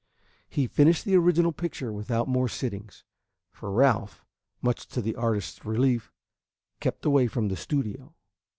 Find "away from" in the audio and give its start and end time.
7.05-7.49